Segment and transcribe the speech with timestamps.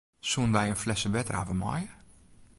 [0.29, 1.89] Soenen wy in flesse wetter hawwe meie?